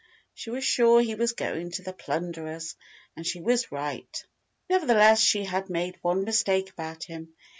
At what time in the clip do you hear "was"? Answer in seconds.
0.49-0.63, 1.13-1.33, 3.39-3.71